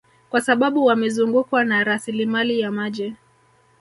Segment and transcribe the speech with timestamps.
[0.29, 3.15] Kwa sababu wamezungukwa na rasilimali ya maji